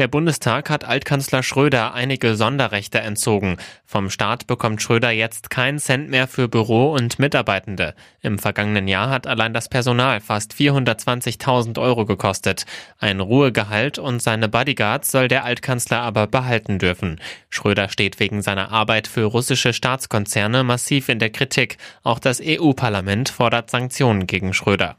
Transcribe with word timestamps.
Der 0.00 0.08
Bundestag 0.08 0.70
hat 0.70 0.86
Altkanzler 0.86 1.42
Schröder 1.42 1.92
einige 1.92 2.34
Sonderrechte 2.34 3.00
entzogen. 3.00 3.58
Vom 3.84 4.08
Staat 4.08 4.46
bekommt 4.46 4.80
Schröder 4.80 5.10
jetzt 5.10 5.50
keinen 5.50 5.78
Cent 5.78 6.08
mehr 6.08 6.26
für 6.26 6.48
Büro 6.48 6.90
und 6.94 7.18
Mitarbeitende. 7.18 7.94
Im 8.22 8.38
vergangenen 8.38 8.88
Jahr 8.88 9.10
hat 9.10 9.26
allein 9.26 9.52
das 9.52 9.68
Personal 9.68 10.20
fast 10.20 10.54
420.000 10.54 11.78
Euro 11.78 12.06
gekostet. 12.06 12.64
Ein 12.98 13.20
Ruhegehalt 13.20 13.98
und 13.98 14.22
seine 14.22 14.48
Bodyguards 14.48 15.10
soll 15.10 15.28
der 15.28 15.44
Altkanzler 15.44 16.00
aber 16.00 16.26
behalten 16.26 16.78
dürfen. 16.78 17.20
Schröder 17.50 17.90
steht 17.90 18.20
wegen 18.20 18.40
seiner 18.40 18.72
Arbeit 18.72 19.06
für 19.06 19.24
russische 19.24 19.74
Staatskonzerne 19.74 20.64
massiv 20.64 21.10
in 21.10 21.18
der 21.18 21.28
Kritik. 21.28 21.76
Auch 22.04 22.20
das 22.20 22.40
EU-Parlament 22.42 23.28
fordert 23.28 23.68
Sanktionen 23.68 24.26
gegen 24.26 24.54
Schröder. 24.54 24.96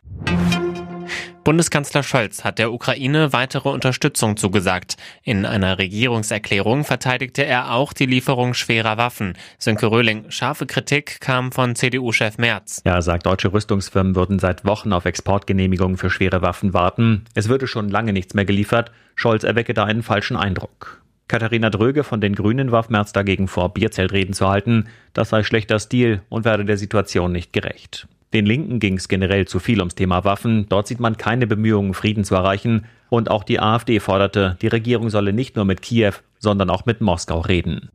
Bundeskanzler 1.44 2.04
Scholz 2.04 2.44
hat 2.44 2.60
der 2.60 2.72
Ukraine 2.72 3.34
weitere 3.34 3.70
Unterstützung 3.70 4.38
zugesagt. 4.38 4.96
In 5.24 5.48
einer 5.48 5.80
Regierungserklärung 5.80 6.84
verteidigte 6.84 7.44
er 7.44 7.74
auch 7.74 7.94
die 7.94 8.06
Lieferung 8.06 8.54
schwerer 8.54 8.98
Waffen. 8.98 9.34
Sönke 9.58 9.88
Röhling, 9.88 10.30
scharfe 10.30 10.68
Kritik 10.68 11.20
kam 11.20 11.52
von 11.52 11.76
CDU-Chef 11.76 12.38
Merz. 12.38 12.82
Er 12.84 13.02
sagt, 13.02 13.26
deutsche 13.26 13.52
Rüstungsfirmen 13.52 14.16
würden 14.16 14.38
seit 14.38 14.66
Wochen 14.66 14.94
auf 14.94 15.06
Exportgenehmigungen 15.06 15.98
für 15.98 16.12
schwere 16.12 16.44
Waffen 16.44 16.76
warten. 16.76 17.26
Es 17.34 17.50
würde 17.50 17.66
schon 17.66 17.90
lange 17.90 18.14
nichts 18.14 18.36
mehr 18.36 18.46
geliefert. 18.46 18.92
Scholz 19.16 19.44
erwecke 19.44 19.74
da 19.74 19.86
einen 19.86 20.04
falschen 20.04 20.38
Eindruck. 20.38 21.02
Katharina 21.28 21.72
Dröge 21.72 22.04
von 22.04 22.22
den 22.22 22.36
Grünen 22.36 22.72
warf 22.72 22.90
Merz 22.90 23.14
dagegen 23.14 23.48
vor, 23.48 23.74
Bierzeltreden 23.74 24.36
zu 24.36 24.48
halten. 24.48 24.90
Das 25.14 25.30
sei 25.30 25.42
schlechter 25.42 25.80
Stil 25.80 26.22
und 26.30 26.46
werde 26.46 26.66
der 26.66 26.78
Situation 26.78 27.32
nicht 27.32 27.52
gerecht. 27.52 28.08
Den 28.34 28.46
Linken 28.46 28.80
ging 28.80 28.96
es 28.96 29.10
generell 29.10 29.46
zu 29.46 29.60
viel 29.60 29.80
ums 29.80 29.96
Thema 29.96 30.24
Waffen. 30.24 30.68
Dort 30.70 30.88
sieht 30.88 31.02
man 31.02 31.18
keine 31.18 31.48
Bemühungen, 31.48 31.94
Frieden 31.94 32.24
zu 32.24 32.36
erreichen. 32.36 32.86
Und 33.10 33.30
auch 33.30 33.44
die 33.44 33.60
AfD 33.60 34.00
forderte, 34.00 34.58
die 34.62 34.68
Regierung 34.68 35.10
solle 35.10 35.34
nicht 35.34 35.58
nur 35.58 35.66
mit 35.66 35.82
Kiew, 35.82 36.14
sondern 36.40 36.70
auch 36.70 36.86
mit 36.86 37.02
Moskau 37.02 37.40
reden. 37.40 37.90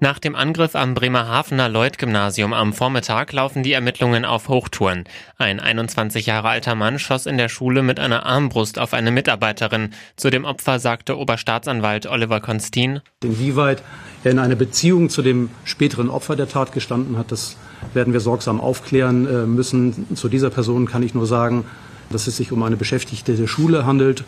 Nach 0.00 0.18
dem 0.18 0.34
Angriff 0.34 0.74
am 0.74 0.94
Bremerhavener 0.94 1.68
Lloyd-Gymnasium 1.68 2.52
am 2.52 2.72
Vormittag 2.72 3.32
laufen 3.32 3.62
die 3.62 3.72
Ermittlungen 3.72 4.24
auf 4.24 4.48
Hochtouren. 4.48 5.04
Ein 5.38 5.60
21 5.60 6.26
Jahre 6.26 6.48
alter 6.48 6.74
Mann 6.74 6.98
schoss 6.98 7.26
in 7.26 7.38
der 7.38 7.48
Schule 7.48 7.82
mit 7.82 8.00
einer 8.00 8.26
Armbrust 8.26 8.78
auf 8.78 8.92
eine 8.92 9.12
Mitarbeiterin. 9.12 9.90
Zu 10.16 10.30
dem 10.30 10.44
Opfer 10.44 10.78
sagte 10.78 11.16
Oberstaatsanwalt 11.16 12.06
Oliver 12.06 12.40
Konstin. 12.40 13.00
Inwieweit 13.22 13.82
er 14.24 14.32
in 14.32 14.38
einer 14.40 14.56
Beziehung 14.56 15.10
zu 15.10 15.22
dem 15.22 15.50
späteren 15.64 16.10
Opfer 16.10 16.36
der 16.36 16.48
Tat 16.48 16.72
gestanden 16.72 17.16
hat, 17.16 17.30
das 17.30 17.56
werden 17.94 18.12
wir 18.12 18.20
sorgsam 18.20 18.60
aufklären 18.60 19.26
äh, 19.26 19.46
müssen. 19.46 20.06
Zu 20.16 20.28
dieser 20.28 20.50
Person 20.50 20.86
kann 20.86 21.02
ich 21.02 21.14
nur 21.14 21.26
sagen, 21.26 21.64
dass 22.10 22.26
es 22.26 22.36
sich 22.36 22.52
um 22.52 22.62
eine 22.62 22.76
Beschäftigte 22.76 23.34
der 23.34 23.46
Schule 23.46 23.86
handelt 23.86 24.24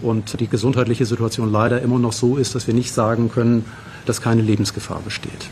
und 0.00 0.38
die 0.40 0.48
gesundheitliche 0.48 1.06
Situation 1.06 1.50
leider 1.50 1.82
immer 1.82 1.98
noch 1.98 2.12
so 2.12 2.36
ist, 2.36 2.54
dass 2.54 2.66
wir 2.66 2.74
nicht 2.74 2.92
sagen 2.92 3.30
können, 3.30 3.64
dass 4.08 4.20
keine 4.20 4.42
Lebensgefahr 4.42 5.00
besteht. 5.00 5.50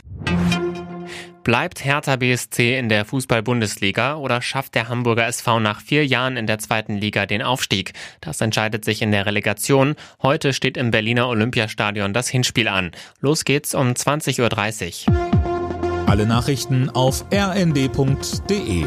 Bleibt 1.47 1.85
Hertha 1.85 2.17
BSC 2.17 2.77
in 2.77 2.89
der 2.89 3.05
Fußball-Bundesliga 3.05 4.17
oder 4.17 4.43
schafft 4.43 4.75
der 4.75 4.89
Hamburger 4.89 5.29
SV 5.29 5.61
nach 5.61 5.81
vier 5.81 6.05
Jahren 6.05 6.37
in 6.37 6.49
der 6.49 6.59
zweiten 6.59 6.97
Liga 6.97 7.25
den 7.25 7.41
Aufstieg? 7.41 7.93
Das 8.21 8.41
entscheidet 8.41 8.85
sich 8.85 9.01
in 9.01 9.13
der 9.13 9.27
Relegation. 9.27 9.95
Heute 10.21 10.53
steht 10.53 10.77
im 10.77 10.91
Berliner 10.91 11.29
Olympiastadion 11.29 12.13
das 12.13 12.29
Hinspiel 12.29 12.67
an. 12.67 12.91
Los 13.21 13.45
geht's 13.45 13.77
um 13.77 13.91
20.30 13.91 15.09
Uhr. 15.09 16.09
Alle 16.09 16.27
Nachrichten 16.27 16.91
auf 16.91 17.25
rnd.de 17.33 18.87